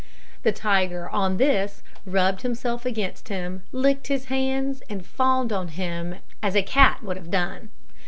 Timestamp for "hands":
4.33-4.81